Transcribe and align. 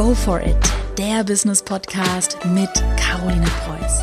Go 0.00 0.14
for 0.14 0.40
it, 0.40 0.56
der 0.96 1.24
Business 1.24 1.62
Podcast 1.62 2.38
mit 2.54 2.70
Caroline 2.96 3.44
Preuß. 3.44 4.00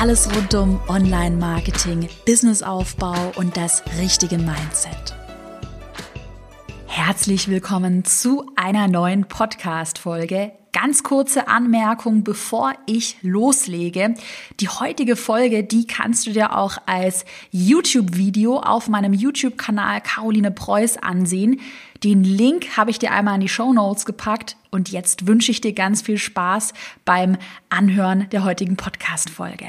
Alles 0.00 0.28
rund 0.34 0.52
um 0.54 0.80
Online-Marketing, 0.88 2.08
Businessaufbau 2.26 3.30
und 3.36 3.56
das 3.56 3.84
richtige 3.96 4.38
Mindset. 4.38 5.14
Herzlich 6.88 7.46
willkommen 7.46 8.04
zu 8.04 8.44
einer 8.56 8.88
neuen 8.88 9.28
Podcast-Folge. 9.28 10.50
Ganz 10.86 11.02
kurze 11.02 11.48
Anmerkung, 11.48 12.22
bevor 12.22 12.72
ich 12.86 13.16
loslege. 13.20 14.14
Die 14.60 14.68
heutige 14.68 15.16
Folge, 15.16 15.64
die 15.64 15.84
kannst 15.84 16.28
du 16.28 16.30
dir 16.30 16.56
auch 16.56 16.78
als 16.86 17.24
YouTube-Video 17.50 18.60
auf 18.60 18.86
meinem 18.86 19.12
YouTube-Kanal 19.12 20.00
Caroline 20.00 20.52
Preuß 20.52 20.98
ansehen. 20.98 21.60
Den 22.04 22.22
Link 22.22 22.76
habe 22.76 22.92
ich 22.92 23.00
dir 23.00 23.10
einmal 23.10 23.34
in 23.34 23.40
die 23.40 23.48
Show 23.48 23.72
Notes 23.72 24.06
gepackt 24.06 24.56
und 24.70 24.88
jetzt 24.88 25.26
wünsche 25.26 25.50
ich 25.50 25.60
dir 25.60 25.72
ganz 25.72 26.02
viel 26.02 26.18
Spaß 26.18 26.72
beim 27.04 27.36
Anhören 27.68 28.28
der 28.30 28.44
heutigen 28.44 28.76
Podcast-Folge. 28.76 29.68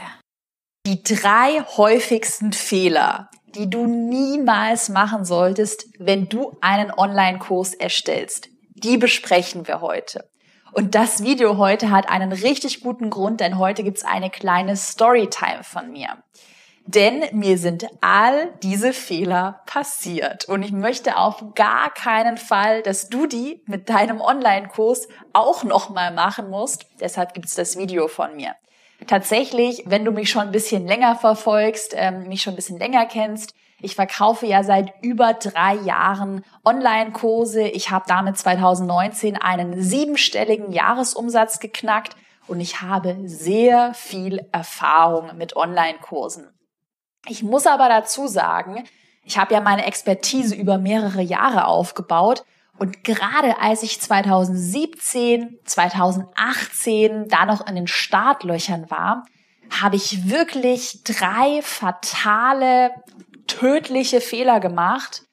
Die 0.86 1.02
drei 1.02 1.64
häufigsten 1.78 2.54
Fehler, 2.54 3.32
die 3.56 3.68
du 3.68 3.88
niemals 3.88 4.90
machen 4.90 5.26
solltest, 5.26 5.88
wenn 5.98 6.30
du 6.30 6.56
einen 6.62 6.92
Online-Kurs 6.92 7.74
erstellst, 7.74 8.50
die 8.76 8.98
besprechen 9.00 9.68
wir 9.68 9.82
heute. 9.82 10.24
Und 10.78 10.94
das 10.94 11.24
Video 11.24 11.58
heute 11.58 11.90
hat 11.90 12.08
einen 12.08 12.32
richtig 12.32 12.82
guten 12.82 13.10
Grund, 13.10 13.40
denn 13.40 13.58
heute 13.58 13.82
gibt's 13.82 14.06
eine 14.06 14.30
kleine 14.30 14.78
Storytime 14.78 15.64
von 15.64 15.92
mir. 15.92 16.10
Denn 16.86 17.24
mir 17.32 17.58
sind 17.58 17.88
all 18.00 18.54
diese 18.62 18.94
Fehler 18.94 19.64
passiert. 19.66 20.46
Und 20.46 20.62
ich 20.62 20.72
möchte 20.72 21.18
auf 21.18 21.56
gar 21.56 21.92
keinen 21.92 22.38
Fall, 22.38 22.84
dass 22.84 23.10
du 23.10 23.26
die 23.26 23.64
mit 23.66 23.90
deinem 23.90 24.22
Online-Kurs 24.22 25.08
auch 25.34 25.64
nochmal 25.64 26.14
machen 26.14 26.52
musst. 26.52 26.86
Deshalb 27.00 27.34
gibt's 27.34 27.56
das 27.56 27.76
Video 27.76 28.08
von 28.08 28.36
mir. 28.36 28.54
Tatsächlich, 29.08 29.82
wenn 29.88 30.06
du 30.06 30.12
mich 30.12 30.30
schon 30.30 30.44
ein 30.44 30.52
bisschen 30.52 30.86
länger 30.86 31.16
verfolgst, 31.16 31.96
ähm, 31.96 32.28
mich 32.28 32.44
schon 32.44 32.54
ein 32.54 32.58
bisschen 32.58 32.78
länger 32.78 33.08
kennst, 33.08 33.56
ich 33.80 33.96
verkaufe 33.96 34.48
ja 34.48 34.64
seit 34.64 34.94
über 35.04 35.34
drei 35.34 35.76
Jahren 35.76 36.44
Online-Kurse. 36.66 37.68
Ich 37.68 37.92
habe 37.92 38.06
damit 38.08 38.38
2019 38.38 39.38
einen 39.38 39.82
siebenstelligen 39.82 40.72
Jahresumsatz 40.72 41.60
geknackt 41.60 42.16
und 42.48 42.60
ich 42.60 42.82
habe 42.82 43.18
sehr 43.26 43.94
viel 43.94 44.48
Erfahrung 44.52 45.38
mit 45.38 45.56
Online-Kursen. 45.56 46.50
Ich 47.28 47.44
muss 47.44 47.68
aber 47.68 47.88
dazu 47.90 48.28
sagen, 48.28 48.84
ich 49.24 49.38
habe 49.38 49.54
ja 49.54 49.62
meine 49.62 49.86
Expertise 49.86 50.56
über 50.56 50.78
mehrere 50.78 51.22
Jahre 51.22 51.66
aufgebaut 51.66 52.46
und 52.80 53.04
gerade 53.04 53.60
als 53.60 53.84
ich 53.84 54.00
2017, 54.00 55.60
2018 55.66 57.28
da 57.28 57.46
noch 57.46 57.68
in 57.68 57.76
den 57.76 57.88
Startlöchern 57.88 58.90
war, 58.90 59.26
habe 59.70 59.96
ich 59.98 60.30
wirklich 60.30 61.04
drei 61.04 61.62
fatale 61.62 62.92
tödliche 63.48 64.22
Fehler 64.22 64.60
gemacht, 64.60 65.24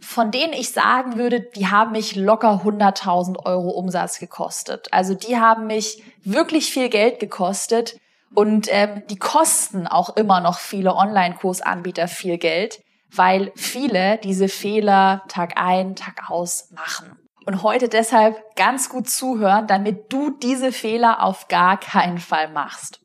von 0.00 0.30
denen 0.30 0.52
ich 0.52 0.70
sagen 0.70 1.16
würde, 1.16 1.40
die 1.40 1.68
haben 1.68 1.92
mich 1.92 2.16
locker 2.16 2.62
100.000 2.64 3.44
Euro 3.46 3.70
Umsatz 3.70 4.18
gekostet. 4.18 4.88
Also 4.92 5.14
die 5.14 5.38
haben 5.38 5.66
mich 5.66 6.02
wirklich 6.24 6.72
viel 6.72 6.88
Geld 6.88 7.20
gekostet 7.20 7.98
und 8.34 8.68
ähm, 8.70 9.02
die 9.10 9.18
kosten 9.18 9.86
auch 9.86 10.16
immer 10.16 10.40
noch 10.40 10.58
viele 10.58 10.94
Online-Kursanbieter 10.94 12.08
viel 12.08 12.38
Geld, 12.38 12.82
weil 13.14 13.52
viele 13.54 14.18
diese 14.18 14.48
Fehler 14.48 15.22
Tag 15.28 15.52
ein, 15.56 15.94
Tag 15.94 16.30
aus 16.30 16.70
machen. 16.70 17.18
Und 17.44 17.62
heute 17.62 17.88
deshalb 17.88 18.56
ganz 18.56 18.88
gut 18.88 19.10
zuhören, 19.10 19.66
damit 19.66 20.12
du 20.12 20.30
diese 20.30 20.72
Fehler 20.72 21.22
auf 21.22 21.48
gar 21.48 21.78
keinen 21.78 22.18
Fall 22.18 22.48
machst. 22.48 23.00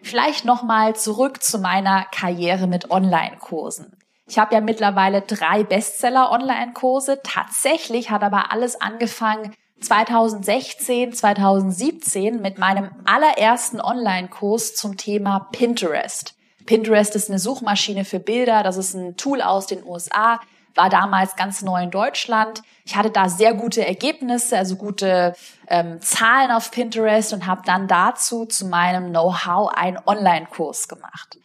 Vielleicht 0.00 0.44
nochmal 0.44 0.96
zurück 0.96 1.42
zu 1.42 1.58
meiner 1.58 2.04
Karriere 2.06 2.66
mit 2.66 2.90
Online-Kursen. 2.90 3.96
Ich 4.26 4.38
habe 4.38 4.54
ja 4.54 4.60
mittlerweile 4.60 5.22
drei 5.22 5.64
Bestseller-Online-Kurse. 5.64 7.20
Tatsächlich 7.22 8.10
hat 8.10 8.22
aber 8.22 8.52
alles 8.52 8.80
angefangen 8.80 9.54
2016, 9.80 11.12
2017 11.12 12.40
mit 12.40 12.58
meinem 12.58 12.90
allerersten 13.04 13.80
Online-Kurs 13.80 14.74
zum 14.74 14.96
Thema 14.96 15.48
Pinterest. 15.52 16.34
Pinterest 16.66 17.16
ist 17.16 17.28
eine 17.28 17.40
Suchmaschine 17.40 18.04
für 18.04 18.20
Bilder. 18.20 18.62
Das 18.62 18.76
ist 18.76 18.94
ein 18.94 19.16
Tool 19.16 19.42
aus 19.42 19.66
den 19.66 19.84
USA. 19.84 20.40
War 20.74 20.88
damals 20.88 21.36
ganz 21.36 21.62
neu 21.62 21.82
in 21.82 21.90
Deutschland. 21.90 22.62
Ich 22.84 22.96
hatte 22.96 23.10
da 23.10 23.28
sehr 23.28 23.54
gute 23.54 23.86
Ergebnisse, 23.86 24.56
also 24.56 24.76
gute 24.76 25.34
ähm, 25.68 26.00
Zahlen 26.00 26.50
auf 26.50 26.70
Pinterest 26.70 27.32
und 27.32 27.46
habe 27.46 27.62
dann 27.66 27.88
dazu 27.88 28.46
zu 28.46 28.66
meinem 28.66 29.10
Know-how 29.10 29.72
einen 29.74 29.98
Online-Kurs 30.06 30.88
gemacht. 30.88 31.38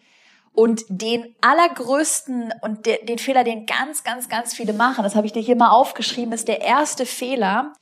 Und 0.60 0.86
den 0.90 1.36
allergrößten 1.42 2.52
und 2.62 2.88
de, 2.88 3.06
den 3.06 3.20
Fehler, 3.20 3.44
den 3.44 3.68
ganz, 3.68 4.04
ganz, 4.04 4.28
ganz 4.28 4.56
viele 4.56 4.74
machen, 4.74 5.04
das 5.04 5.14
habe 5.14 5.28
ich 5.28 5.32
dir 5.32 5.40
hier 5.40 5.56
mal 5.56 5.70
aufgeschrieben, 5.70 6.34
ist 6.34 6.48
der 6.48 6.62
erste 6.62 7.06
Fehler, 7.06 7.74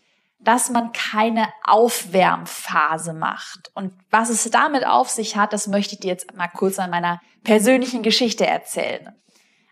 dass 0.42 0.70
man 0.70 0.92
keine 0.92 1.48
Aufwärmphase 1.64 3.14
macht. 3.14 3.72
Und 3.76 3.94
was 4.12 4.28
es 4.28 4.44
damit 4.52 4.86
auf 4.86 5.10
sich 5.10 5.38
hat, 5.38 5.54
das 5.54 5.68
möchte 5.68 5.94
ich 5.94 6.02
dir 6.02 6.10
jetzt 6.10 6.36
mal 6.36 6.50
kurz 6.50 6.78
an 6.78 6.90
meiner 6.90 7.22
persönlichen 7.46 8.04
Geschichte 8.04 8.46
erzählen. 8.46 9.16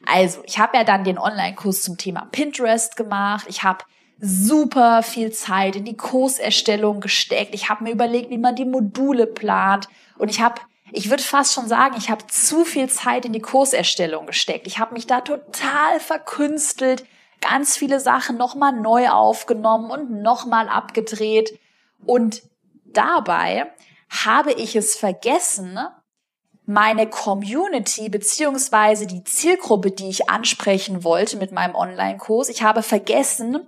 Also, 0.06 0.42
ich 0.46 0.58
habe 0.58 0.78
ja 0.78 0.86
dann 0.86 1.04
den 1.04 1.20
Online-Kurs 1.20 1.82
zum 1.82 1.98
Thema 1.98 2.30
Pinterest 2.32 2.96
gemacht. 2.96 3.48
Ich 3.50 3.64
habe 3.64 3.84
super 4.18 5.04
viel 5.04 5.34
Zeit 5.34 5.76
in 5.76 5.84
die 5.84 5.98
Kurserstellung 5.98 7.02
gesteckt. 7.02 7.54
Ich 7.54 7.68
habe 7.68 7.84
mir 7.84 7.92
überlegt, 7.92 8.30
wie 8.30 8.38
man 8.38 8.56
die 8.56 8.64
Module 8.64 9.28
plant. 9.28 9.90
Und 10.18 10.30
ich 10.30 10.40
habe 10.40 10.62
ich 10.92 11.10
würde 11.10 11.24
fast 11.24 11.54
schon 11.54 11.68
sagen, 11.68 11.96
ich 11.98 12.10
habe 12.10 12.28
zu 12.28 12.66
viel 12.66 12.90
Zeit 12.90 13.26
in 13.26 13.34
die 13.34 13.42
Kurserstellung 13.42 14.26
gesteckt. 14.26 14.68
Ich 14.68 14.80
habe 14.80 14.94
mich 14.94 15.08
da 15.08 15.22
total 15.22 16.00
verkünstelt, 16.00 17.06
ganz 17.42 17.78
viele 17.78 18.00
Sachen 18.00 18.38
nochmal 18.38 18.74
neu 18.74 19.10
aufgenommen 19.10 19.92
und 19.92 20.22
nochmal 20.22 20.70
abgedreht. 20.70 21.58
Und 22.06 22.44
dabei 22.86 23.72
habe 24.10 24.54
ich 24.54 24.76
es 24.76 24.96
vergessen, 24.96 25.80
meine 26.66 27.10
Community 27.10 28.10
beziehungsweise 28.10 29.08
die 29.08 29.24
Zielgruppe, 29.24 29.92
die 29.92 30.10
ich 30.10 30.30
ansprechen 30.30 31.04
wollte 31.04 31.38
mit 31.38 31.52
meinem 31.52 31.76
Online-Kurs, 31.76 32.50
ich 32.50 32.64
habe 32.64 32.84
vergessen, 32.84 33.68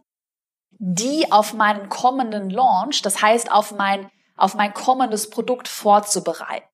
die 0.78 1.32
auf 1.32 1.54
meinen 1.54 1.90
kommenden 1.90 2.50
Launch, 2.50 3.02
das 3.02 3.22
heißt 3.22 3.52
auf 3.52 3.72
mein, 3.72 4.10
auf 4.38 4.56
mein 4.56 4.74
kommendes 4.74 5.30
Produkt 5.30 5.68
vorzubereiten. 5.68 6.66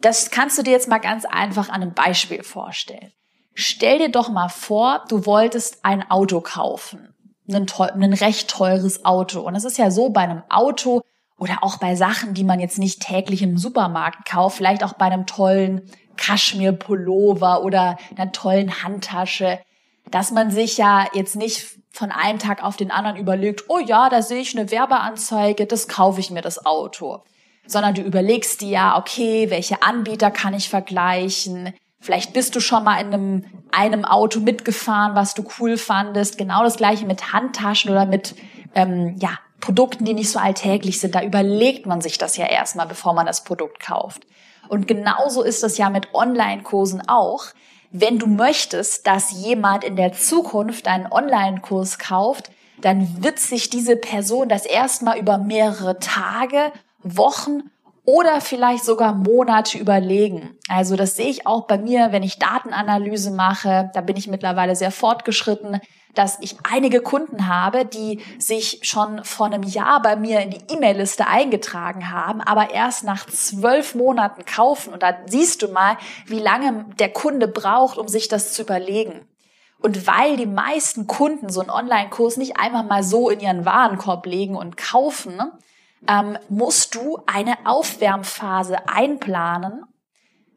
Das 0.00 0.30
kannst 0.30 0.58
du 0.58 0.62
dir 0.62 0.72
jetzt 0.72 0.88
mal 0.88 0.98
ganz 0.98 1.24
einfach 1.24 1.68
an 1.68 1.82
einem 1.82 1.94
Beispiel 1.94 2.42
vorstellen. 2.42 3.12
Stell 3.54 3.98
dir 3.98 4.10
doch 4.10 4.28
mal 4.28 4.48
vor, 4.48 5.04
du 5.08 5.24
wolltest 5.24 5.84
ein 5.84 6.10
Auto 6.10 6.40
kaufen. 6.40 7.14
Ein, 7.48 7.66
ein 7.78 8.12
recht 8.12 8.50
teures 8.50 9.04
Auto. 9.04 9.40
Und 9.40 9.54
es 9.54 9.64
ist 9.64 9.78
ja 9.78 9.90
so 9.90 10.10
bei 10.10 10.22
einem 10.22 10.42
Auto 10.50 11.00
oder 11.38 11.62
auch 11.62 11.78
bei 11.78 11.94
Sachen, 11.96 12.34
die 12.34 12.44
man 12.44 12.60
jetzt 12.60 12.78
nicht 12.78 13.00
täglich 13.00 13.42
im 13.42 13.56
Supermarkt 13.56 14.28
kauft, 14.28 14.58
vielleicht 14.58 14.84
auch 14.84 14.94
bei 14.94 15.06
einem 15.06 15.26
tollen 15.26 15.90
Kaschmir-Pullover 16.16 17.62
oder 17.62 17.98
einer 18.16 18.32
tollen 18.32 18.82
Handtasche, 18.82 19.60
dass 20.10 20.32
man 20.32 20.50
sich 20.50 20.76
ja 20.76 21.06
jetzt 21.14 21.36
nicht 21.36 21.66
von 21.90 22.10
einem 22.10 22.38
Tag 22.38 22.62
auf 22.62 22.76
den 22.76 22.90
anderen 22.90 23.16
überlegt, 23.16 23.64
oh 23.68 23.78
ja, 23.78 24.08
da 24.08 24.22
sehe 24.22 24.40
ich 24.40 24.56
eine 24.56 24.70
Werbeanzeige, 24.70 25.66
das 25.66 25.88
kaufe 25.88 26.20
ich 26.20 26.30
mir 26.30 26.42
das 26.42 26.64
Auto 26.66 27.22
sondern 27.66 27.94
du 27.94 28.02
überlegst 28.02 28.60
dir 28.60 28.68
ja, 28.68 28.98
okay, 28.98 29.50
welche 29.50 29.82
Anbieter 29.82 30.30
kann 30.30 30.54
ich 30.54 30.68
vergleichen? 30.68 31.74
Vielleicht 32.00 32.32
bist 32.32 32.54
du 32.54 32.60
schon 32.60 32.84
mal 32.84 33.00
in 33.00 33.12
einem, 33.12 33.44
einem 33.72 34.04
Auto 34.04 34.40
mitgefahren, 34.40 35.14
was 35.14 35.34
du 35.34 35.44
cool 35.58 35.76
fandest. 35.76 36.38
Genau 36.38 36.62
das 36.62 36.76
gleiche 36.76 37.06
mit 37.06 37.32
Handtaschen 37.32 37.90
oder 37.90 38.06
mit 38.06 38.36
ähm, 38.74 39.16
ja, 39.18 39.30
Produkten, 39.60 40.04
die 40.04 40.14
nicht 40.14 40.30
so 40.30 40.38
alltäglich 40.38 41.00
sind. 41.00 41.14
Da 41.14 41.22
überlegt 41.22 41.86
man 41.86 42.00
sich 42.00 42.18
das 42.18 42.36
ja 42.36 42.46
erstmal, 42.46 42.86
bevor 42.86 43.14
man 43.14 43.26
das 43.26 43.42
Produkt 43.44 43.80
kauft. 43.80 44.26
Und 44.68 44.86
genauso 44.86 45.42
ist 45.42 45.62
das 45.62 45.78
ja 45.78 45.90
mit 45.90 46.14
Online-Kursen 46.14 47.08
auch. 47.08 47.46
Wenn 47.90 48.18
du 48.18 48.26
möchtest, 48.26 49.06
dass 49.06 49.32
jemand 49.32 49.84
in 49.84 49.96
der 49.96 50.12
Zukunft 50.12 50.86
einen 50.88 51.10
Online-Kurs 51.10 51.98
kauft, 51.98 52.50
dann 52.80 53.22
wird 53.24 53.38
sich 53.38 53.70
diese 53.70 53.96
Person 53.96 54.48
das 54.48 54.66
erstmal 54.66 55.18
über 55.18 55.38
mehrere 55.38 55.98
Tage 55.98 56.72
Wochen 57.14 57.70
oder 58.06 58.40
vielleicht 58.40 58.84
sogar 58.84 59.14
Monate 59.14 59.78
überlegen. 59.78 60.56
Also 60.68 60.96
das 60.96 61.16
sehe 61.16 61.28
ich 61.28 61.46
auch 61.46 61.66
bei 61.66 61.76
mir, 61.76 62.12
wenn 62.12 62.22
ich 62.22 62.38
Datenanalyse 62.38 63.32
mache. 63.32 63.90
Da 63.94 64.00
bin 64.00 64.16
ich 64.16 64.28
mittlerweile 64.28 64.76
sehr 64.76 64.92
fortgeschritten, 64.92 65.80
dass 66.14 66.38
ich 66.40 66.56
einige 66.62 67.02
Kunden 67.02 67.48
habe, 67.48 67.84
die 67.84 68.22
sich 68.38 68.78
schon 68.82 69.22
vor 69.24 69.46
einem 69.46 69.64
Jahr 69.64 70.00
bei 70.00 70.16
mir 70.16 70.40
in 70.40 70.50
die 70.50 70.62
E-Mail-Liste 70.72 71.26
eingetragen 71.26 72.10
haben, 72.10 72.40
aber 72.40 72.70
erst 72.70 73.04
nach 73.04 73.26
zwölf 73.26 73.94
Monaten 73.94 74.44
kaufen. 74.44 74.94
Und 74.94 75.02
da 75.02 75.14
siehst 75.26 75.62
du 75.62 75.68
mal, 75.68 75.98
wie 76.26 76.38
lange 76.38 76.86
der 76.98 77.12
Kunde 77.12 77.48
braucht, 77.48 77.98
um 77.98 78.08
sich 78.08 78.28
das 78.28 78.52
zu 78.52 78.62
überlegen. 78.62 79.26
Und 79.78 80.06
weil 80.06 80.36
die 80.36 80.46
meisten 80.46 81.06
Kunden 81.06 81.50
so 81.50 81.60
einen 81.60 81.70
Online-Kurs 81.70 82.38
nicht 82.38 82.58
einfach 82.58 82.84
mal 82.84 83.02
so 83.02 83.28
in 83.28 83.40
ihren 83.40 83.66
Warenkorb 83.66 84.24
legen 84.26 84.56
und 84.56 84.76
kaufen, 84.76 85.40
ähm, 86.08 86.38
musst 86.48 86.94
du 86.94 87.18
eine 87.26 87.54
Aufwärmphase 87.64 88.88
einplanen, 88.88 89.84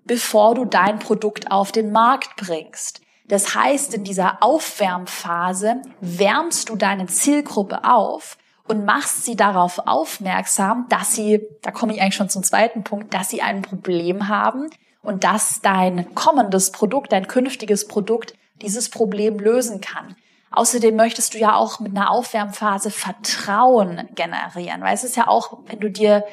bevor 0.05 0.55
du 0.55 0.65
dein 0.65 0.99
Produkt 0.99 1.51
auf 1.51 1.71
den 1.71 1.91
Markt 1.91 2.35
bringst. 2.35 3.01
Das 3.27 3.53
heißt, 3.53 3.93
in 3.93 4.03
dieser 4.03 4.41
Aufwärmphase 4.41 5.81
wärmst 6.01 6.69
du 6.69 6.75
deine 6.75 7.05
Zielgruppe 7.05 7.83
auf 7.83 8.37
und 8.67 8.85
machst 8.85 9.25
sie 9.25 9.35
darauf 9.35 9.79
aufmerksam, 9.85 10.87
dass 10.89 11.13
sie, 11.13 11.41
da 11.61 11.71
komme 11.71 11.93
ich 11.93 12.01
eigentlich 12.01 12.15
schon 12.15 12.29
zum 12.29 12.43
zweiten 12.43 12.83
Punkt, 12.83 13.13
dass 13.13 13.29
sie 13.29 13.41
ein 13.41 13.61
Problem 13.61 14.27
haben 14.27 14.69
und 15.01 15.23
dass 15.23 15.61
dein 15.61 16.13
kommendes 16.15 16.71
Produkt, 16.71 17.11
dein 17.11 17.27
künftiges 17.27 17.87
Produkt 17.87 18.33
dieses 18.61 18.89
Problem 18.89 19.39
lösen 19.39 19.79
kann. 19.79 20.15
Außerdem 20.51 20.95
möchtest 20.95 21.33
du 21.33 21.37
ja 21.37 21.55
auch 21.55 21.79
mit 21.79 21.95
einer 21.95 22.09
Aufwärmphase 22.09 22.91
Vertrauen 22.91 24.09
generieren, 24.15 24.81
weil 24.81 24.93
es 24.93 25.03
ist 25.03 25.15
ja 25.15 25.27
auch, 25.27 25.59
wenn 25.67 25.79
du 25.79 25.89
dir 25.89 26.25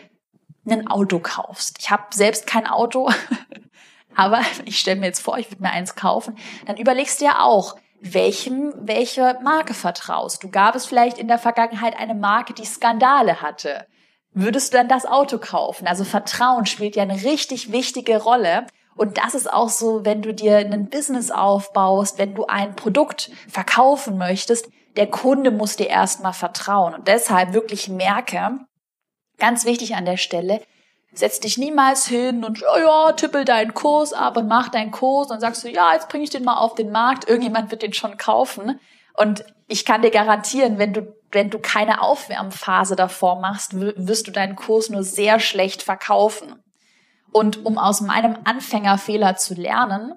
ein 0.68 0.88
Auto 0.88 1.20
kaufst. 1.20 1.76
Ich 1.78 1.90
habe 1.90 2.04
selbst 2.10 2.46
kein 2.46 2.66
Auto, 2.66 3.10
aber 4.16 4.40
ich 4.64 4.78
stelle 4.78 5.00
mir 5.00 5.06
jetzt 5.06 5.20
vor, 5.20 5.38
ich 5.38 5.50
würde 5.50 5.62
mir 5.62 5.70
eins 5.70 5.94
kaufen, 5.94 6.36
dann 6.66 6.76
überlegst 6.76 7.20
du 7.20 7.26
ja 7.26 7.40
auch, 7.40 7.76
welchem, 8.00 8.72
welche 8.76 9.38
Marke 9.42 9.74
vertraust. 9.74 10.42
Du 10.42 10.50
gab 10.50 10.74
es 10.74 10.86
vielleicht 10.86 11.18
in 11.18 11.28
der 11.28 11.38
Vergangenheit 11.38 11.98
eine 11.98 12.14
Marke, 12.14 12.52
die 12.52 12.64
Skandale 12.64 13.40
hatte. 13.40 13.86
Würdest 14.32 14.72
du 14.72 14.76
dann 14.76 14.88
das 14.88 15.06
Auto 15.06 15.38
kaufen? 15.38 15.86
Also 15.86 16.04
Vertrauen 16.04 16.66
spielt 16.66 16.94
ja 16.94 17.02
eine 17.02 17.22
richtig 17.24 17.72
wichtige 17.72 18.18
Rolle. 18.22 18.66
Und 18.96 19.18
das 19.18 19.34
ist 19.34 19.52
auch 19.52 19.68
so, 19.68 20.04
wenn 20.04 20.22
du 20.22 20.32
dir 20.32 20.58
ein 20.58 20.88
Business 20.88 21.30
aufbaust, 21.30 22.18
wenn 22.18 22.34
du 22.34 22.46
ein 22.46 22.74
Produkt 22.74 23.30
verkaufen 23.48 24.16
möchtest, 24.16 24.68
der 24.96 25.06
Kunde 25.06 25.50
muss 25.50 25.76
dir 25.76 25.88
erstmal 25.88 26.32
vertrauen. 26.32 26.94
Und 26.94 27.06
deshalb 27.06 27.52
wirklich 27.52 27.88
merke, 27.88 28.58
ganz 29.38 29.66
wichtig 29.66 29.94
an 29.94 30.06
der 30.06 30.16
Stelle, 30.16 30.62
setz 31.12 31.40
dich 31.40 31.58
niemals 31.58 32.06
hin 32.06 32.44
und 32.44 32.62
oh 32.62 32.78
ja, 32.78 33.12
tippel 33.12 33.44
deinen 33.44 33.74
Kurs 33.74 34.12
ab 34.12 34.36
und 34.36 34.48
mach 34.48 34.70
deinen 34.70 34.90
Kurs 34.90 35.30
und 35.30 35.40
sagst 35.40 35.64
du, 35.64 35.68
ja, 35.68 35.92
jetzt 35.92 36.08
bringe 36.08 36.24
ich 36.24 36.30
den 36.30 36.44
mal 36.44 36.56
auf 36.56 36.74
den 36.74 36.90
Markt, 36.90 37.28
irgendjemand 37.28 37.70
wird 37.70 37.82
den 37.82 37.92
schon 37.92 38.16
kaufen. 38.16 38.80
Und 39.14 39.44
ich 39.68 39.84
kann 39.84 40.02
dir 40.02 40.10
garantieren, 40.10 40.78
wenn 40.78 40.92
du 40.92 41.14
wenn 41.32 41.50
du 41.50 41.58
keine 41.58 42.02
Aufwärmphase 42.02 42.96
davor 42.96 43.40
machst, 43.40 43.72
wirst 43.78 44.26
du 44.26 44.30
deinen 44.30 44.56
Kurs 44.56 44.88
nur 44.88 45.02
sehr 45.02 45.40
schlecht 45.40 45.82
verkaufen. 45.82 46.62
Und 47.36 47.66
um 47.66 47.76
aus 47.76 48.00
meinem 48.00 48.38
Anfängerfehler 48.44 49.36
zu 49.36 49.52
lernen, 49.52 50.14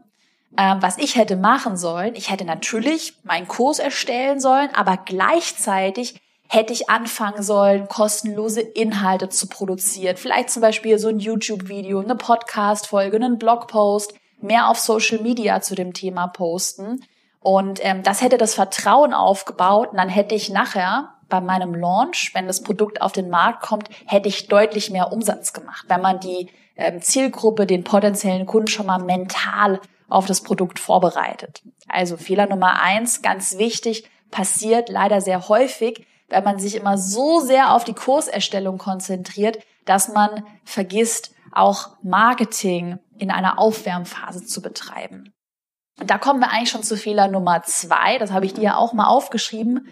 äh, 0.55 0.75
was 0.79 0.97
ich 0.97 1.17
hätte 1.17 1.35
machen 1.35 1.75
sollen, 1.75 2.15
ich 2.15 2.31
hätte 2.31 2.45
natürlich 2.45 3.13
meinen 3.23 3.49
Kurs 3.49 3.79
erstellen 3.79 4.39
sollen, 4.39 4.69
aber 4.73 4.95
gleichzeitig 4.95 6.21
hätte 6.47 6.71
ich 6.71 6.89
anfangen 6.89 7.43
sollen, 7.43 7.89
kostenlose 7.89 8.61
Inhalte 8.61 9.27
zu 9.27 9.47
produzieren. 9.47 10.15
Vielleicht 10.15 10.49
zum 10.49 10.61
Beispiel 10.61 10.97
so 10.97 11.09
ein 11.09 11.19
YouTube-Video, 11.19 11.99
eine 11.99 12.15
Podcast-Folge, 12.15 13.17
einen 13.17 13.37
Blogpost, 13.37 14.13
mehr 14.39 14.69
auf 14.69 14.79
Social 14.79 15.19
Media 15.19 15.59
zu 15.59 15.75
dem 15.75 15.91
Thema 15.91 16.27
posten. 16.27 17.03
Und 17.41 17.81
ähm, 17.83 18.01
das 18.01 18.21
hätte 18.21 18.37
das 18.37 18.53
Vertrauen 18.53 19.13
aufgebaut 19.13 19.89
und 19.89 19.97
dann 19.97 20.07
hätte 20.07 20.35
ich 20.35 20.49
nachher 20.51 21.15
bei 21.29 21.41
meinem 21.41 21.75
Launch, 21.75 22.31
wenn 22.33 22.47
das 22.47 22.61
Produkt 22.61 23.01
auf 23.01 23.11
den 23.11 23.29
Markt 23.29 23.61
kommt, 23.61 23.89
hätte 24.05 24.27
ich 24.29 24.47
deutlich 24.47 24.89
mehr 24.89 25.11
Umsatz 25.11 25.53
gemacht, 25.53 25.85
wenn 25.87 26.01
man 26.01 26.19
die 26.19 26.49
ähm, 26.75 27.01
Zielgruppe, 27.01 27.65
den 27.65 27.83
potenziellen 27.83 28.45
Kunden 28.45 28.67
schon 28.67 28.87
mal 28.87 28.99
mental 28.99 29.79
auf 30.07 30.25
das 30.25 30.41
Produkt 30.41 30.79
vorbereitet. 30.79 31.61
Also 31.87 32.17
Fehler 32.17 32.47
Nummer 32.47 32.81
eins, 32.81 33.21
ganz 33.21 33.57
wichtig, 33.57 34.09
passiert 34.31 34.89
leider 34.89 35.21
sehr 35.21 35.47
häufig, 35.49 36.05
wenn 36.29 36.43
man 36.43 36.59
sich 36.59 36.75
immer 36.75 36.97
so 36.97 37.39
sehr 37.39 37.73
auf 37.73 37.83
die 37.83 37.93
Kurserstellung 37.93 38.77
konzentriert, 38.77 39.59
dass 39.85 40.09
man 40.09 40.43
vergisst, 40.63 41.33
auch 41.51 41.89
Marketing 42.03 42.99
in 43.17 43.31
einer 43.31 43.57
Aufwärmphase 43.57 44.45
zu 44.45 44.61
betreiben. 44.61 45.33
Und 45.99 46.09
da 46.09 46.17
kommen 46.17 46.39
wir 46.39 46.51
eigentlich 46.51 46.69
schon 46.69 46.83
zu 46.83 46.95
Fehler 46.95 47.27
Nummer 47.27 47.63
zwei. 47.63 48.17
Das 48.19 48.31
habe 48.31 48.45
ich 48.45 48.53
dir 48.53 48.77
auch 48.77 48.93
mal 48.93 49.07
aufgeschrieben. 49.07 49.87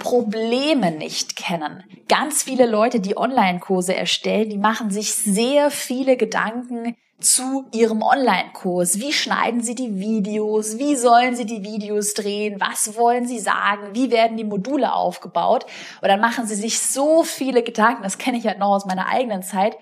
Probleme 0.00 0.90
nicht 0.90 1.36
kennen. 1.36 1.84
Ganz 2.08 2.42
viele 2.42 2.66
Leute, 2.66 2.98
die 2.98 3.16
Online-Kurse 3.16 3.94
erstellen, 3.94 4.50
die 4.50 4.58
machen 4.58 4.90
sich 4.90 5.14
sehr 5.14 5.70
viele 5.70 6.16
Gedanken 6.16 6.96
zu 7.20 7.66
ihrem 7.72 8.02
Online-Kurs. 8.02 8.98
Wie 8.98 9.12
schneiden 9.12 9.60
sie 9.60 9.74
die 9.74 10.00
Videos? 10.00 10.78
Wie 10.78 10.96
sollen 10.96 11.36
sie 11.36 11.46
die 11.46 11.62
Videos 11.62 12.14
drehen? 12.14 12.60
Was 12.60 12.96
wollen 12.96 13.26
sie 13.26 13.38
sagen? 13.38 13.90
Wie 13.92 14.10
werden 14.10 14.36
die 14.36 14.44
Module 14.44 14.92
aufgebaut? 14.92 15.66
Und 16.00 16.08
dann 16.08 16.20
machen 16.20 16.46
sie 16.46 16.56
sich 16.56 16.80
so 16.80 17.22
viele 17.22 17.62
Gedanken, 17.62 18.02
das 18.02 18.18
kenne 18.18 18.38
ich 18.38 18.46
halt 18.46 18.58
noch 18.58 18.74
aus 18.74 18.86
meiner 18.86 19.06
eigenen 19.06 19.42
Zeit, 19.42 19.76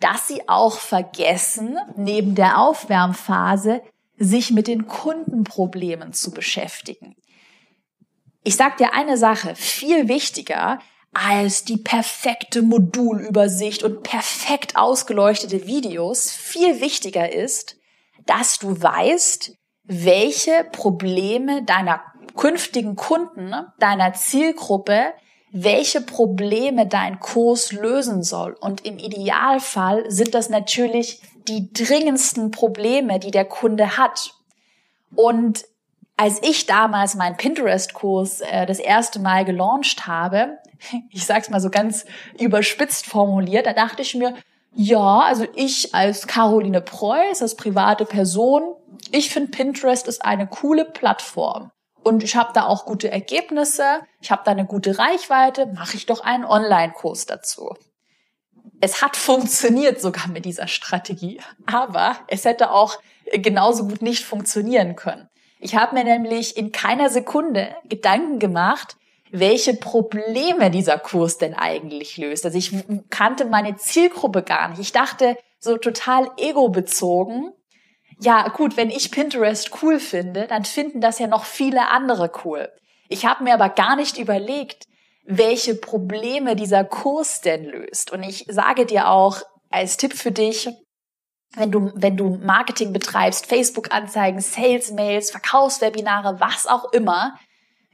dass 0.00 0.28
sie 0.28 0.48
auch 0.48 0.78
vergessen, 0.78 1.78
neben 1.96 2.34
der 2.34 2.60
Aufwärmphase 2.60 3.82
sich 4.18 4.50
mit 4.50 4.66
den 4.66 4.86
Kundenproblemen 4.86 6.12
zu 6.12 6.30
beschäftigen. 6.30 7.16
Ich 8.44 8.56
sag 8.56 8.76
dir 8.76 8.92
eine 8.94 9.16
Sache, 9.16 9.54
viel 9.54 10.08
wichtiger 10.08 10.80
als 11.14 11.64
die 11.64 11.76
perfekte 11.76 12.62
Modulübersicht 12.62 13.82
und 13.82 14.02
perfekt 14.02 14.76
ausgeleuchtete 14.76 15.66
Videos, 15.66 16.30
viel 16.30 16.80
wichtiger 16.80 17.32
ist, 17.32 17.76
dass 18.26 18.58
du 18.58 18.80
weißt, 18.80 19.52
welche 19.84 20.64
Probleme 20.72 21.62
deiner 21.64 22.00
künftigen 22.36 22.96
Kunden, 22.96 23.54
deiner 23.78 24.14
Zielgruppe, 24.14 25.12
welche 25.52 26.00
Probleme 26.00 26.86
dein 26.86 27.20
Kurs 27.20 27.72
lösen 27.72 28.22
soll. 28.22 28.56
Und 28.58 28.84
im 28.86 28.98
Idealfall 28.98 30.10
sind 30.10 30.34
das 30.34 30.48
natürlich 30.48 31.20
die 31.46 31.72
dringendsten 31.72 32.50
Probleme, 32.50 33.18
die 33.18 33.30
der 33.30 33.44
Kunde 33.44 33.98
hat. 33.98 34.32
Und 35.14 35.64
als 36.22 36.38
ich 36.40 36.66
damals 36.66 37.16
meinen 37.16 37.36
Pinterest-Kurs 37.36 38.42
äh, 38.42 38.64
das 38.64 38.78
erste 38.78 39.18
Mal 39.18 39.44
gelauncht 39.44 40.06
habe, 40.06 40.58
ich 41.10 41.26
sag's 41.26 41.50
mal 41.50 41.60
so 41.60 41.68
ganz 41.68 42.04
überspitzt 42.38 43.06
formuliert, 43.06 43.66
da 43.66 43.72
dachte 43.72 44.02
ich 44.02 44.14
mir, 44.14 44.36
ja, 44.72 45.18
also 45.18 45.48
ich 45.56 45.96
als 45.96 46.28
Caroline 46.28 46.80
Preuß, 46.80 47.42
als 47.42 47.56
private 47.56 48.04
Person, 48.04 48.62
ich 49.10 49.30
finde 49.30 49.50
Pinterest 49.50 50.06
ist 50.06 50.24
eine 50.24 50.46
coole 50.46 50.84
Plattform. 50.84 51.72
Und 52.04 52.22
ich 52.22 52.36
habe 52.36 52.52
da 52.54 52.66
auch 52.66 52.84
gute 52.84 53.10
Ergebnisse, 53.10 54.02
ich 54.20 54.30
habe 54.30 54.42
da 54.44 54.52
eine 54.52 54.64
gute 54.64 55.00
Reichweite, 55.00 55.66
mache 55.74 55.96
ich 55.96 56.06
doch 56.06 56.20
einen 56.20 56.44
Online-Kurs 56.44 57.26
dazu. 57.26 57.74
Es 58.80 59.02
hat 59.02 59.16
funktioniert 59.16 60.00
sogar 60.00 60.28
mit 60.28 60.44
dieser 60.44 60.68
Strategie, 60.68 61.40
aber 61.66 62.16
es 62.28 62.44
hätte 62.44 62.70
auch 62.70 63.00
genauso 63.32 63.88
gut 63.88 64.02
nicht 64.02 64.24
funktionieren 64.24 64.94
können. 64.94 65.28
Ich 65.62 65.76
habe 65.76 65.94
mir 65.94 66.02
nämlich 66.02 66.56
in 66.56 66.72
keiner 66.72 67.08
Sekunde 67.08 67.76
Gedanken 67.84 68.40
gemacht, 68.40 68.96
welche 69.30 69.74
Probleme 69.74 70.72
dieser 70.72 70.98
Kurs 70.98 71.38
denn 71.38 71.54
eigentlich 71.54 72.16
löst. 72.16 72.44
Also 72.44 72.58
ich 72.58 72.74
kannte 73.10 73.44
meine 73.44 73.76
Zielgruppe 73.76 74.42
gar 74.42 74.68
nicht. 74.68 74.80
Ich 74.80 74.90
dachte 74.90 75.36
so 75.60 75.76
total 75.76 76.28
ego-bezogen, 76.36 77.52
ja 78.20 78.48
gut, 78.48 78.76
wenn 78.76 78.90
ich 78.90 79.12
Pinterest 79.12 79.70
cool 79.82 80.00
finde, 80.00 80.48
dann 80.48 80.64
finden 80.64 81.00
das 81.00 81.20
ja 81.20 81.28
noch 81.28 81.44
viele 81.44 81.90
andere 81.90 82.32
cool. 82.44 82.68
Ich 83.08 83.24
habe 83.24 83.44
mir 83.44 83.54
aber 83.54 83.68
gar 83.68 83.94
nicht 83.94 84.18
überlegt, 84.18 84.88
welche 85.24 85.76
Probleme 85.76 86.56
dieser 86.56 86.82
Kurs 86.82 87.40
denn 87.40 87.66
löst. 87.66 88.10
Und 88.10 88.24
ich 88.24 88.46
sage 88.48 88.84
dir 88.84 89.08
auch 89.08 89.42
als 89.70 89.96
Tipp 89.96 90.14
für 90.14 90.32
dich, 90.32 90.68
wenn 91.54 91.70
du, 91.70 91.92
wenn 91.94 92.16
du 92.16 92.38
Marketing 92.42 92.92
betreibst, 92.92 93.46
Facebook-Anzeigen, 93.46 94.40
Sales-Mails, 94.40 95.30
Verkaufswebinare, 95.30 96.40
was 96.40 96.66
auch 96.66 96.92
immer, 96.92 97.38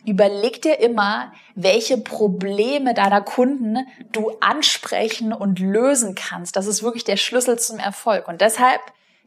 überleg 0.04 0.62
dir 0.62 0.78
immer, 0.78 1.32
welche 1.54 1.98
Probleme 1.98 2.94
deiner 2.94 3.20
Kunden 3.20 3.78
du 4.12 4.30
ansprechen 4.40 5.32
und 5.32 5.58
lösen 5.58 6.14
kannst. 6.14 6.56
Das 6.56 6.66
ist 6.66 6.82
wirklich 6.82 7.04
der 7.04 7.16
Schlüssel 7.16 7.58
zum 7.58 7.78
Erfolg. 7.78 8.28
Und 8.28 8.40
deshalb 8.40 8.80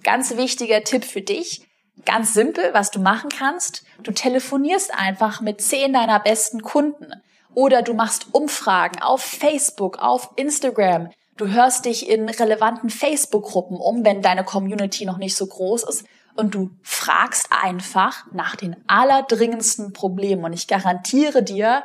ganz 0.04 0.38
wichtiger 0.38 0.84
Tipp 0.84 1.04
für 1.04 1.22
dich. 1.22 1.68
Ganz 2.06 2.34
simpel, 2.34 2.74
was 2.74 2.90
du 2.90 3.00
machen 3.00 3.30
kannst. 3.30 3.84
Du 4.02 4.12
telefonierst 4.12 4.94
einfach 4.94 5.42
mit 5.42 5.62
zehn 5.62 5.94
deiner 5.94 6.20
besten 6.20 6.62
Kunden. 6.62 7.14
Oder 7.54 7.82
du 7.82 7.94
machst 7.94 8.28
Umfragen 8.34 9.02
auf 9.02 9.22
Facebook, 9.22 10.00
auf 10.00 10.32
Instagram. 10.38 11.10
Du 11.42 11.48
hörst 11.48 11.86
dich 11.86 12.08
in 12.08 12.30
relevanten 12.30 12.92
Facebook-Gruppen 12.92 13.76
um, 13.78 14.06
wenn 14.06 14.22
deine 14.22 14.44
Community 14.44 15.08
noch 15.08 15.18
nicht 15.18 15.36
so 15.36 15.48
groß 15.48 15.82
ist 15.86 16.06
und 16.36 16.54
du 16.54 16.70
fragst 16.84 17.48
einfach 17.50 18.32
nach 18.32 18.56
den 18.56 18.76
allerdringendsten 18.86 19.92
Problemen. 19.92 20.46
Und 20.46 20.54
ich 20.54 20.68
garantiere 20.68 21.42
dir, 21.42 21.84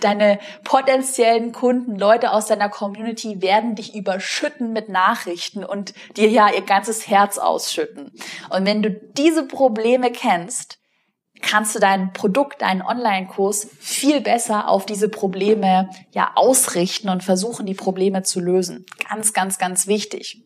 deine 0.00 0.38
potenziellen 0.62 1.52
Kunden, 1.52 1.96
Leute 1.96 2.32
aus 2.32 2.48
deiner 2.48 2.68
Community 2.68 3.40
werden 3.40 3.76
dich 3.76 3.94
überschütten 3.94 4.74
mit 4.74 4.90
Nachrichten 4.90 5.64
und 5.64 5.94
dir 6.18 6.28
ja 6.28 6.50
ihr 6.52 6.60
ganzes 6.60 7.08
Herz 7.08 7.38
ausschütten. 7.38 8.12
Und 8.50 8.66
wenn 8.66 8.82
du 8.82 8.90
diese 8.90 9.46
Probleme 9.46 10.12
kennst, 10.12 10.77
kannst 11.42 11.74
du 11.74 11.78
dein 11.78 12.12
Produkt, 12.12 12.62
deinen 12.62 12.82
Online-Kurs 12.82 13.68
viel 13.78 14.20
besser 14.20 14.68
auf 14.68 14.86
diese 14.86 15.08
Probleme 15.08 15.90
ja 16.12 16.32
ausrichten 16.34 17.08
und 17.08 17.22
versuchen, 17.22 17.66
die 17.66 17.74
Probleme 17.74 18.22
zu 18.22 18.40
lösen. 18.40 18.86
Ganz, 19.08 19.32
ganz, 19.32 19.58
ganz 19.58 19.86
wichtig. 19.86 20.42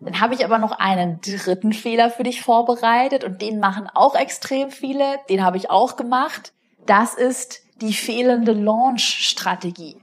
Dann 0.00 0.20
habe 0.20 0.34
ich 0.34 0.44
aber 0.44 0.58
noch 0.58 0.72
einen 0.72 1.20
dritten 1.20 1.72
Fehler 1.72 2.10
für 2.10 2.24
dich 2.24 2.42
vorbereitet 2.42 3.22
und 3.22 3.40
den 3.40 3.60
machen 3.60 3.88
auch 3.94 4.16
extrem 4.16 4.70
viele. 4.70 5.18
Den 5.28 5.44
habe 5.44 5.56
ich 5.56 5.70
auch 5.70 5.96
gemacht. 5.96 6.52
Das 6.86 7.14
ist 7.14 7.60
die 7.80 7.92
fehlende 7.92 8.52
Launch-Strategie. 8.52 10.02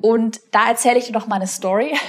Und 0.00 0.40
da 0.52 0.68
erzähle 0.68 0.98
ich 0.98 1.06
dir 1.06 1.12
noch 1.12 1.26
mal 1.26 1.36
eine 1.36 1.46
Story. 1.46 1.94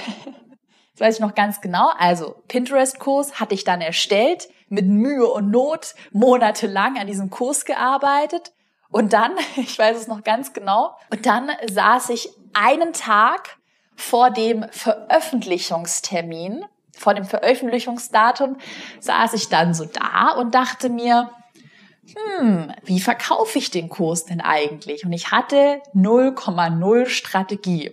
Das 0.96 1.08
weiß 1.08 1.14
ich 1.16 1.20
noch 1.20 1.34
ganz 1.34 1.60
genau. 1.60 1.90
Also 1.98 2.36
Pinterest-Kurs 2.46 3.40
hatte 3.40 3.52
ich 3.52 3.64
dann 3.64 3.80
erstellt, 3.80 4.48
mit 4.74 4.86
Mühe 4.86 5.26
und 5.26 5.50
Not 5.50 5.94
monatelang 6.12 6.98
an 6.98 7.06
diesem 7.06 7.30
Kurs 7.30 7.64
gearbeitet. 7.64 8.52
Und 8.90 9.12
dann, 9.12 9.32
ich 9.56 9.78
weiß 9.78 9.96
es 9.96 10.06
noch 10.06 10.22
ganz 10.22 10.52
genau, 10.52 10.96
und 11.10 11.26
dann 11.26 11.50
saß 11.70 12.10
ich 12.10 12.28
einen 12.52 12.92
Tag 12.92 13.56
vor 13.96 14.30
dem 14.30 14.66
Veröffentlichungstermin, 14.70 16.64
vor 16.96 17.14
dem 17.14 17.24
Veröffentlichungsdatum, 17.24 18.56
saß 19.00 19.32
ich 19.34 19.48
dann 19.48 19.74
so 19.74 19.84
da 19.84 20.30
und 20.30 20.54
dachte 20.54 20.90
mir, 20.90 21.30
hm, 22.38 22.72
wie 22.84 23.00
verkaufe 23.00 23.58
ich 23.58 23.70
den 23.70 23.88
Kurs 23.88 24.26
denn 24.26 24.40
eigentlich? 24.40 25.04
Und 25.04 25.12
ich 25.12 25.30
hatte 25.30 25.80
0,0 25.94 27.06
Strategie. 27.06 27.92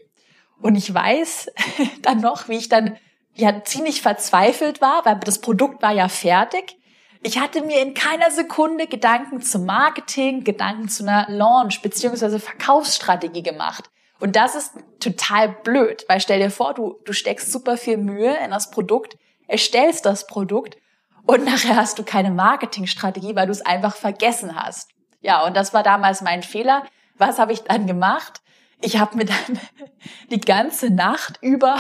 Und 0.62 0.76
ich 0.76 0.94
weiß 0.94 1.52
dann 2.02 2.20
noch, 2.20 2.48
wie 2.48 2.58
ich 2.58 2.70
dann 2.70 2.98
ja 3.42 3.64
ziemlich 3.64 4.02
verzweifelt 4.02 4.82
war, 4.82 5.06
weil 5.06 5.20
das 5.20 5.40
Produkt 5.40 5.82
war 5.82 5.92
ja 5.92 6.08
fertig. 6.08 6.78
Ich 7.24 7.40
hatte 7.40 7.62
mir 7.62 7.82
in 7.82 7.94
keiner 7.94 8.32
Sekunde 8.32 8.88
Gedanken 8.88 9.42
zum 9.42 9.66
Marketing, 9.66 10.44
Gedanken 10.44 10.90
zu 10.90 11.04
einer 11.04 11.28
Launch 11.30 11.82
beziehungsweise 11.82 12.40
Verkaufsstrategie 12.40 13.44
gemacht. 13.44 13.90
Und 14.20 14.36
das 14.36 14.56
ist 14.56 14.74
total 15.00 15.50
blöd, 15.50 16.06
weil 16.08 16.22
stell 16.22 16.40
dir 16.40 16.52
vor, 16.52 16.74
du, 16.74 17.00
du 17.06 17.14
steckst 17.14 17.52
super 17.52 17.78
viel 17.78 17.98
Mühe 17.98 18.36
in 18.44 18.52
das 18.52 18.72
Produkt, 18.72 19.18
erstellst 19.48 20.06
das 20.06 20.28
Produkt 20.28 20.78
und 21.26 21.46
nachher 21.46 21.76
hast 21.76 22.00
du 22.00 22.04
keine 22.04 22.32
Marketingstrategie, 22.32 23.36
weil 23.36 23.48
du 23.48 23.52
es 23.52 23.66
einfach 23.66 23.96
vergessen 23.96 24.56
hast. 24.56 24.90
Ja, 25.22 25.46
und 25.46 25.56
das 25.56 25.74
war 25.74 25.84
damals 25.84 26.22
mein 26.22 26.44
Fehler. 26.44 26.84
Was 27.18 27.38
habe 27.38 27.54
ich 27.54 27.62
dann 27.62 27.86
gemacht? 27.86 28.42
Ich 28.82 28.98
habe 28.98 29.18
mir 29.18 29.26
dann 29.26 29.60
die 30.32 30.42
ganze 30.42 30.90
Nacht 30.90 31.38
über 31.42 31.78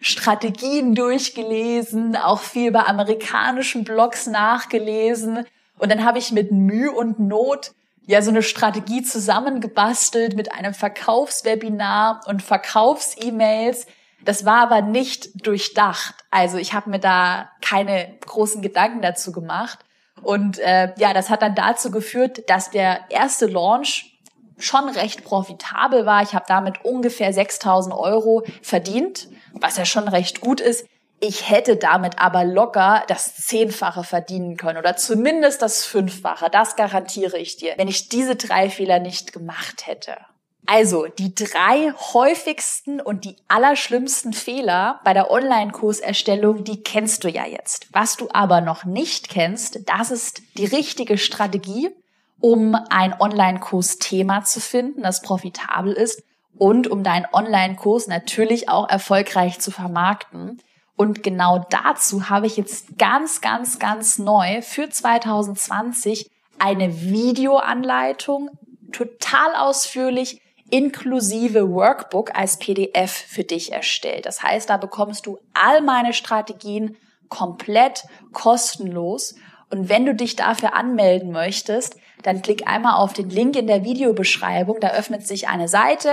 Strategien 0.00 0.94
durchgelesen, 0.94 2.16
auch 2.16 2.40
viel 2.40 2.70
bei 2.70 2.82
amerikanischen 2.82 3.84
Blogs 3.84 4.26
nachgelesen. 4.26 5.46
Und 5.78 5.90
dann 5.90 6.04
habe 6.04 6.18
ich 6.18 6.32
mit 6.32 6.52
Mühe 6.52 6.90
und 6.90 7.18
Not 7.18 7.72
ja 8.06 8.22
so 8.22 8.30
eine 8.30 8.42
Strategie 8.42 9.02
zusammengebastelt 9.02 10.36
mit 10.36 10.52
einem 10.52 10.74
Verkaufswebinar 10.74 12.20
und 12.26 12.42
Verkaufs-E-Mails. 12.42 13.86
Das 14.24 14.44
war 14.44 14.62
aber 14.62 14.80
nicht 14.80 15.46
durchdacht. 15.46 16.14
Also 16.30 16.56
ich 16.56 16.72
habe 16.72 16.90
mir 16.90 17.00
da 17.00 17.50
keine 17.60 18.14
großen 18.24 18.62
Gedanken 18.62 19.02
dazu 19.02 19.32
gemacht. 19.32 19.80
Und 20.22 20.58
äh, 20.58 20.92
ja, 20.98 21.12
das 21.12 21.30
hat 21.30 21.42
dann 21.42 21.54
dazu 21.54 21.90
geführt, 21.90 22.48
dass 22.48 22.70
der 22.70 23.00
erste 23.10 23.46
Launch 23.46 24.15
schon 24.58 24.88
recht 24.88 25.24
profitabel 25.24 26.06
war. 26.06 26.22
Ich 26.22 26.34
habe 26.34 26.44
damit 26.48 26.84
ungefähr 26.84 27.32
6000 27.32 27.94
Euro 27.94 28.44
verdient, 28.62 29.28
was 29.52 29.76
ja 29.76 29.84
schon 29.84 30.08
recht 30.08 30.40
gut 30.40 30.60
ist. 30.60 30.86
Ich 31.20 31.48
hätte 31.48 31.76
damit 31.76 32.18
aber 32.18 32.44
locker 32.44 33.02
das 33.08 33.36
Zehnfache 33.36 34.04
verdienen 34.04 34.56
können 34.56 34.78
oder 34.78 34.96
zumindest 34.96 35.62
das 35.62 35.84
Fünffache. 35.84 36.50
Das 36.50 36.76
garantiere 36.76 37.38
ich 37.38 37.56
dir, 37.56 37.74
wenn 37.76 37.88
ich 37.88 38.08
diese 38.08 38.36
drei 38.36 38.68
Fehler 38.68 38.98
nicht 38.98 39.32
gemacht 39.32 39.86
hätte. 39.86 40.16
Also 40.66 41.06
die 41.06 41.34
drei 41.34 41.92
häufigsten 42.12 43.00
und 43.00 43.24
die 43.24 43.36
allerschlimmsten 43.46 44.32
Fehler 44.32 45.00
bei 45.04 45.14
der 45.14 45.30
Online-Kurserstellung, 45.30 46.64
die 46.64 46.82
kennst 46.82 47.22
du 47.22 47.28
ja 47.28 47.46
jetzt. 47.46 47.86
Was 47.92 48.16
du 48.16 48.28
aber 48.32 48.60
noch 48.60 48.84
nicht 48.84 49.28
kennst, 49.28 49.88
das 49.88 50.10
ist 50.10 50.42
die 50.58 50.66
richtige 50.66 51.18
Strategie, 51.18 51.90
um 52.40 52.76
ein 52.90 53.18
Online-Kurs-Thema 53.18 54.44
zu 54.44 54.60
finden, 54.60 55.02
das 55.02 55.22
profitabel 55.22 55.92
ist 55.92 56.22
und 56.58 56.88
um 56.88 57.02
deinen 57.02 57.26
Online-Kurs 57.32 58.06
natürlich 58.06 58.68
auch 58.68 58.88
erfolgreich 58.88 59.58
zu 59.60 59.70
vermarkten. 59.70 60.60
Und 60.96 61.22
genau 61.22 61.66
dazu 61.70 62.30
habe 62.30 62.46
ich 62.46 62.56
jetzt 62.56 62.98
ganz, 62.98 63.40
ganz, 63.40 63.78
ganz 63.78 64.18
neu 64.18 64.62
für 64.62 64.88
2020 64.88 66.30
eine 66.58 67.02
Videoanleitung, 67.02 68.50
total 68.92 69.54
ausführlich, 69.56 70.40
inklusive 70.70 71.70
Workbook 71.70 72.34
als 72.34 72.58
PDF 72.58 73.12
für 73.12 73.44
dich 73.44 73.72
erstellt. 73.72 74.26
Das 74.26 74.42
heißt, 74.42 74.70
da 74.70 74.78
bekommst 74.78 75.26
du 75.26 75.38
all 75.52 75.82
meine 75.82 76.12
Strategien 76.12 76.96
komplett 77.28 78.04
kostenlos. 78.32 79.34
Und 79.70 79.88
wenn 79.88 80.06
du 80.06 80.14
dich 80.14 80.36
dafür 80.36 80.74
anmelden 80.74 81.30
möchtest, 81.30 81.96
dann 82.22 82.42
klick 82.42 82.66
einmal 82.66 82.96
auf 82.96 83.12
den 83.12 83.30
Link 83.30 83.56
in 83.56 83.66
der 83.66 83.84
Videobeschreibung. 83.84 84.78
Da 84.80 84.90
öffnet 84.90 85.26
sich 85.26 85.48
eine 85.48 85.68
Seite 85.68 86.10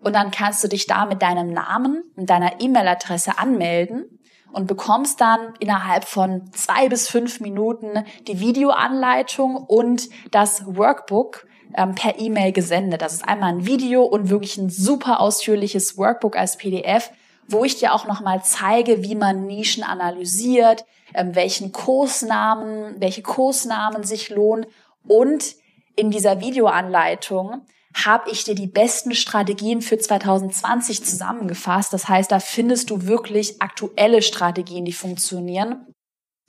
und 0.00 0.14
dann 0.14 0.30
kannst 0.30 0.64
du 0.64 0.68
dich 0.68 0.86
da 0.86 1.06
mit 1.06 1.22
deinem 1.22 1.52
Namen 1.52 2.02
und 2.16 2.30
deiner 2.30 2.60
E-Mail-Adresse 2.60 3.38
anmelden 3.38 4.18
und 4.52 4.66
bekommst 4.66 5.20
dann 5.20 5.54
innerhalb 5.60 6.04
von 6.04 6.50
zwei 6.52 6.88
bis 6.88 7.08
fünf 7.08 7.40
Minuten 7.40 8.04
die 8.26 8.40
Videoanleitung 8.40 9.56
und 9.56 10.08
das 10.30 10.64
Workbook 10.66 11.46
ähm, 11.76 11.94
per 11.94 12.18
E-Mail 12.18 12.52
gesendet. 12.52 13.02
Das 13.02 13.14
ist 13.14 13.28
einmal 13.28 13.52
ein 13.52 13.66
Video 13.66 14.02
und 14.02 14.30
wirklich 14.30 14.56
ein 14.56 14.70
super 14.70 15.20
ausführliches 15.20 15.96
Workbook 15.96 16.36
als 16.36 16.56
PDF, 16.56 17.10
wo 17.46 17.64
ich 17.64 17.76
dir 17.76 17.94
auch 17.94 18.06
nochmal 18.06 18.42
zeige, 18.44 19.02
wie 19.02 19.14
man 19.14 19.46
Nischen 19.46 19.82
analysiert, 19.82 20.84
ähm, 21.14 21.34
welchen 21.34 21.72
Kursnamen, 21.72 22.96
welche 22.98 23.22
Kursnamen 23.22 24.04
sich 24.04 24.30
lohnen 24.30 24.66
und 25.06 25.56
in 25.96 26.10
dieser 26.10 26.40
Videoanleitung 26.40 27.66
habe 27.94 28.30
ich 28.30 28.44
dir 28.44 28.54
die 28.54 28.68
besten 28.68 29.14
Strategien 29.14 29.82
für 29.82 29.98
2020 29.98 31.04
zusammengefasst. 31.04 31.92
Das 31.92 32.08
heißt, 32.08 32.30
da 32.30 32.38
findest 32.38 32.90
du 32.90 33.06
wirklich 33.06 33.60
aktuelle 33.60 34.22
Strategien, 34.22 34.84
die 34.84 34.92
funktionieren. 34.92 35.86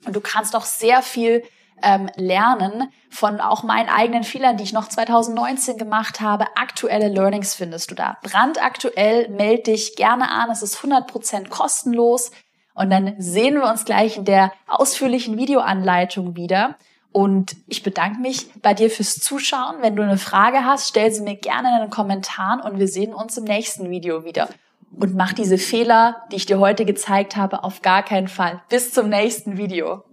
Und 0.04 0.14
du 0.14 0.20
kannst 0.20 0.54
auch 0.54 0.64
sehr 0.64 1.02
viel 1.02 1.42
ähm, 1.82 2.08
lernen 2.16 2.92
von 3.10 3.40
auch 3.40 3.64
meinen 3.64 3.88
eigenen 3.88 4.22
Fehlern, 4.22 4.56
die 4.56 4.64
ich 4.64 4.72
noch 4.72 4.88
2019 4.88 5.78
gemacht 5.78 6.20
habe. 6.20 6.46
Aktuelle 6.56 7.08
Learnings 7.08 7.54
findest 7.54 7.90
du 7.90 7.94
da. 7.94 8.18
Brandaktuell, 8.22 9.28
melde 9.28 9.72
dich 9.72 9.96
gerne 9.96 10.30
an. 10.30 10.50
Es 10.50 10.62
ist 10.62 10.78
100% 10.78 11.48
kostenlos. 11.48 12.30
Und 12.74 12.90
dann 12.90 13.14
sehen 13.18 13.56
wir 13.56 13.68
uns 13.68 13.84
gleich 13.84 14.16
in 14.16 14.24
der 14.24 14.52
ausführlichen 14.66 15.36
Videoanleitung 15.36 16.36
wieder. 16.36 16.76
Und 17.12 17.56
ich 17.68 17.82
bedanke 17.82 18.20
mich 18.20 18.50
bei 18.62 18.74
dir 18.74 18.90
fürs 18.90 19.16
Zuschauen. 19.16 19.76
Wenn 19.80 19.96
du 19.96 20.02
eine 20.02 20.18
Frage 20.18 20.64
hast, 20.64 20.88
stell 20.88 21.12
sie 21.12 21.22
mir 21.22 21.36
gerne 21.36 21.74
in 21.74 21.82
den 21.82 21.90
Kommentaren 21.90 22.60
und 22.60 22.78
wir 22.78 22.88
sehen 22.88 23.12
uns 23.12 23.36
im 23.36 23.44
nächsten 23.44 23.90
Video 23.90 24.24
wieder. 24.24 24.48
Und 24.98 25.14
mach 25.14 25.32
diese 25.32 25.58
Fehler, 25.58 26.22
die 26.30 26.36
ich 26.36 26.46
dir 26.46 26.58
heute 26.58 26.84
gezeigt 26.84 27.36
habe, 27.36 27.64
auf 27.64 27.82
gar 27.82 28.02
keinen 28.02 28.28
Fall. 28.28 28.62
Bis 28.68 28.92
zum 28.92 29.08
nächsten 29.08 29.56
Video. 29.56 30.04